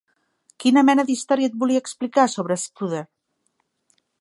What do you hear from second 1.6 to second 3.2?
volia explicar sobre Scudder?